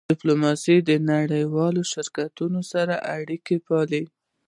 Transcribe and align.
ډیپلوماسي 0.09 0.75
د 0.89 0.91
نړیوالو 1.11 1.81
شریکانو 1.91 2.61
سره 2.71 2.95
اړیکې 3.17 3.55
پالي. 3.67 4.03